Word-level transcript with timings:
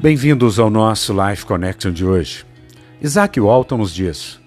Bem-vindos 0.00 0.60
ao 0.60 0.70
nosso 0.70 1.12
Life 1.12 1.44
Connection 1.44 1.90
de 1.90 2.04
hoje. 2.04 2.46
Isaac 3.02 3.40
Walton 3.40 3.78
nos 3.78 3.92
diz: 3.92 4.38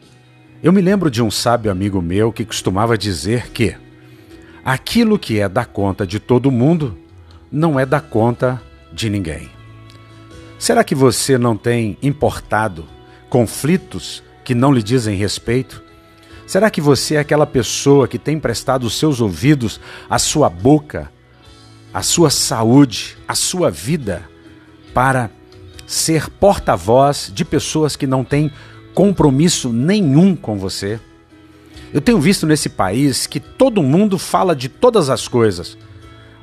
Eu 0.64 0.72
me 0.72 0.80
lembro 0.80 1.12
de 1.12 1.22
um 1.22 1.30
sábio 1.30 1.70
amigo 1.70 2.02
meu 2.02 2.32
que 2.32 2.46
costumava 2.46 2.98
dizer 2.98 3.52
que 3.52 3.76
aquilo 4.64 5.20
que 5.20 5.42
é 5.42 5.50
da 5.50 5.66
conta 5.66 6.08
de 6.08 6.22
todo 6.22 6.50
mundo 6.50 6.98
não 7.52 7.78
é 7.78 7.86
da 7.86 8.00
conta 8.00 8.62
de 8.94 9.10
ninguém. 9.10 9.50
Será 10.58 10.86
que 10.86 10.96
você 10.96 11.38
não 11.38 11.58
tem 11.58 11.98
importado 12.02 12.88
conflitos 13.30 14.24
que 14.46 14.56
não 14.56 14.72
lhe 14.72 14.82
dizem 14.82 15.18
respeito? 15.18 15.84
Será 16.48 16.70
que 16.70 16.80
você 16.80 17.16
é 17.16 17.20
aquela 17.20 17.46
pessoa 17.46 18.08
que 18.08 18.18
tem 18.18 18.40
prestado 18.40 18.86
os 18.86 18.98
seus 18.98 19.20
ouvidos, 19.20 19.82
a 20.10 20.18
sua 20.18 20.50
boca, 20.50 21.12
a 21.94 22.02
sua 22.02 22.30
saúde, 22.30 23.18
a 23.28 23.36
sua 23.36 23.70
vida 23.70 24.30
para 24.94 25.30
ser 25.92 26.30
porta-voz 26.30 27.32
de 27.34 27.44
pessoas 27.44 27.96
que 27.96 28.08
não 28.08 28.24
têm 28.24 28.52
compromisso 28.94 29.72
nenhum 29.72 30.36
com 30.36 30.58
você. 30.58 31.00
Eu 31.94 32.00
tenho 32.00 32.20
visto 32.20 32.48
nesse 32.48 32.70
país 32.70 33.28
que 33.28 33.40
todo 33.40 33.84
mundo 33.84 34.18
fala 34.18 34.56
de 34.56 34.70
todas 34.70 35.10
as 35.10 35.28
coisas, 35.28 35.78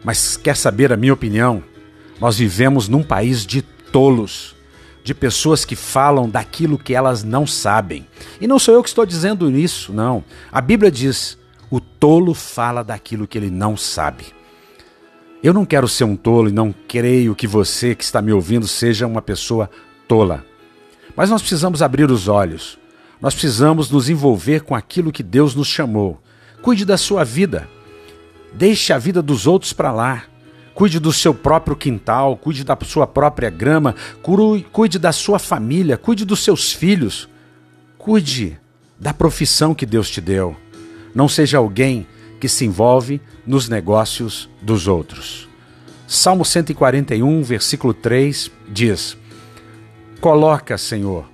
mas 0.04 0.36
quer 0.36 0.54
saber 0.54 0.92
a 0.92 0.96
minha 0.96 1.14
opinião? 1.14 1.62
Nós 2.20 2.36
vivemos 2.36 2.88
num 2.88 3.02
país 3.02 3.46
de 3.46 3.62
tolos, 3.62 4.54
de 5.02 5.14
pessoas 5.14 5.64
que 5.64 5.74
falam 5.74 6.28
daquilo 6.28 6.78
que 6.78 6.94
elas 6.94 7.24
não 7.24 7.46
sabem. 7.46 8.06
E 8.40 8.46
não 8.46 8.58
sou 8.58 8.74
eu 8.74 8.82
que 8.82 8.88
estou 8.90 9.06
dizendo 9.06 9.50
isso, 9.50 9.92
não. 9.92 10.22
A 10.52 10.60
Bíblia 10.60 10.90
diz: 10.90 11.38
o 11.70 11.80
tolo 11.80 12.34
fala 12.34 12.84
daquilo 12.84 13.26
que 13.26 13.38
ele 13.38 13.50
não 13.50 13.78
sabe. 13.78 14.37
Eu 15.40 15.54
não 15.54 15.64
quero 15.64 15.86
ser 15.86 16.04
um 16.04 16.16
tolo 16.16 16.48
e 16.48 16.52
não 16.52 16.74
creio 16.88 17.34
que 17.34 17.46
você 17.46 17.94
que 17.94 18.02
está 18.02 18.20
me 18.20 18.32
ouvindo 18.32 18.66
seja 18.66 19.06
uma 19.06 19.22
pessoa 19.22 19.70
tola. 20.08 20.44
Mas 21.14 21.30
nós 21.30 21.40
precisamos 21.40 21.80
abrir 21.80 22.10
os 22.10 22.26
olhos. 22.26 22.76
Nós 23.20 23.34
precisamos 23.34 23.88
nos 23.90 24.08
envolver 24.08 24.62
com 24.62 24.74
aquilo 24.74 25.12
que 25.12 25.22
Deus 25.22 25.54
nos 25.54 25.68
chamou. 25.68 26.20
Cuide 26.60 26.84
da 26.84 26.96
sua 26.96 27.24
vida. 27.24 27.68
Deixe 28.52 28.92
a 28.92 28.98
vida 28.98 29.22
dos 29.22 29.46
outros 29.46 29.72
para 29.72 29.92
lá. 29.92 30.24
Cuide 30.74 30.98
do 30.98 31.12
seu 31.12 31.34
próprio 31.34 31.76
quintal, 31.76 32.36
cuide 32.36 32.62
da 32.62 32.76
sua 32.84 33.06
própria 33.06 33.50
grama, 33.50 33.96
cuide 34.72 34.98
da 34.98 35.10
sua 35.10 35.38
família, 35.38 35.96
cuide 35.96 36.24
dos 36.24 36.42
seus 36.42 36.72
filhos. 36.72 37.28
Cuide 37.96 38.58
da 38.98 39.12
profissão 39.12 39.74
que 39.74 39.86
Deus 39.86 40.08
te 40.10 40.20
deu. 40.20 40.56
Não 41.14 41.28
seja 41.28 41.58
alguém 41.58 42.06
que 42.40 42.48
se 42.48 42.64
envolve 42.64 43.20
nos 43.46 43.68
negócios 43.68 44.48
dos 44.60 44.86
outros. 44.86 45.48
Salmo 46.06 46.44
141, 46.44 47.42
versículo 47.42 47.92
3 47.92 48.50
diz: 48.68 49.16
Coloca, 50.20 50.78
Senhor, 50.78 51.26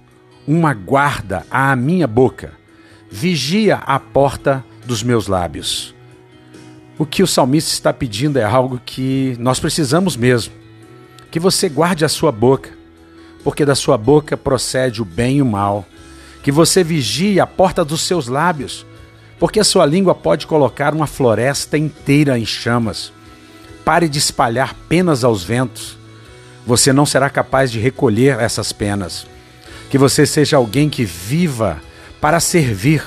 uma 0.46 0.74
guarda 0.74 1.46
à 1.50 1.74
minha 1.76 2.06
boca, 2.06 2.52
vigia 3.10 3.76
a 3.76 3.98
porta 3.98 4.64
dos 4.84 5.02
meus 5.02 5.28
lábios. 5.28 5.94
O 6.98 7.04
que 7.04 7.22
o 7.22 7.26
salmista 7.26 7.72
está 7.72 7.92
pedindo 7.92 8.38
é 8.38 8.44
algo 8.44 8.80
que 8.84 9.36
nós 9.38 9.58
precisamos 9.58 10.16
mesmo. 10.16 10.52
Que 11.30 11.40
você 11.40 11.68
guarde 11.68 12.04
a 12.04 12.08
sua 12.08 12.30
boca, 12.30 12.70
porque 13.42 13.64
da 13.64 13.74
sua 13.74 13.98
boca 13.98 14.36
procede 14.36 15.02
o 15.02 15.04
bem 15.04 15.38
e 15.38 15.42
o 15.42 15.46
mal. 15.46 15.84
Que 16.42 16.52
você 16.52 16.84
vigie 16.84 17.40
a 17.40 17.46
porta 17.46 17.84
dos 17.84 18.02
seus 18.02 18.28
lábios, 18.28 18.86
porque 19.38 19.60
a 19.60 19.64
sua 19.64 19.84
língua 19.84 20.14
pode 20.14 20.46
colocar 20.46 20.94
uma 20.94 21.06
floresta 21.06 21.76
inteira 21.76 22.38
em 22.38 22.46
chamas. 22.46 23.12
Pare 23.84 24.08
de 24.08 24.18
espalhar 24.18 24.74
penas 24.88 25.24
aos 25.24 25.42
ventos. 25.42 25.98
Você 26.66 26.92
não 26.92 27.04
será 27.04 27.28
capaz 27.28 27.70
de 27.70 27.78
recolher 27.78 28.38
essas 28.40 28.72
penas. 28.72 29.26
Que 29.90 29.98
você 29.98 30.24
seja 30.24 30.56
alguém 30.56 30.88
que 30.88 31.04
viva 31.04 31.80
para 32.20 32.40
servir. 32.40 33.04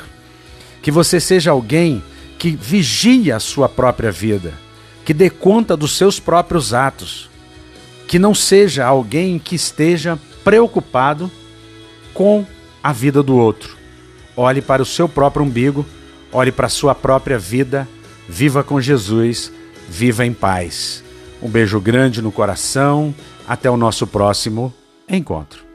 Que 0.82 0.92
você 0.92 1.20
seja 1.20 1.52
alguém 1.52 2.04
que 2.38 2.52
vigie 2.52 3.32
a 3.32 3.40
sua 3.40 3.68
própria 3.68 4.12
vida, 4.12 4.54
que 5.04 5.12
dê 5.14 5.28
conta 5.28 5.76
dos 5.76 5.98
seus 5.98 6.20
próprios 6.20 6.74
atos. 6.74 7.30
Que 8.08 8.20
não 8.20 8.34
seja 8.34 8.86
alguém 8.86 9.40
que 9.40 9.56
esteja 9.56 10.20
preocupado 10.44 11.32
com 12.14 12.46
a 12.84 12.94
vida 12.94 13.22
do 13.24 13.36
outro. 13.36 13.76
Olhe 14.36 14.62
para 14.62 14.82
o 14.82 14.86
seu 14.86 15.10
próprio 15.10 15.44
umbigo 15.44 15.86
Olhe 16.38 16.52
para 16.52 16.68
a 16.68 16.70
sua 16.70 16.94
própria 16.94 17.40
vida, 17.40 17.90
viva 18.30 18.64
com 18.64 18.80
Jesus, 18.80 19.52
viva 19.90 20.24
em 20.24 20.32
paz. 20.32 21.04
Um 21.42 21.50
beijo 21.50 21.82
grande 21.82 22.22
no 22.22 22.32
coração, 22.32 23.12
até 23.48 23.72
o 23.72 23.76
nosso 23.76 24.06
próximo 24.06 24.72
encontro. 25.10 25.67